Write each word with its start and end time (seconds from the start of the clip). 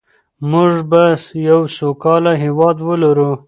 موږ 0.51 0.73
به 0.89 1.01
یو 1.49 1.59
سوکاله 1.77 2.33
هېواد 2.43 2.77
ولرو. 2.87 3.31